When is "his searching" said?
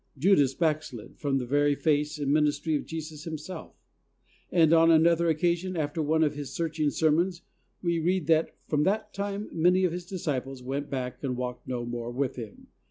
6.33-6.89